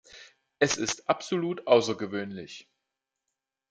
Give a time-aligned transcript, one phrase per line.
[0.57, 2.67] Es ist absolut außergewöhnlich.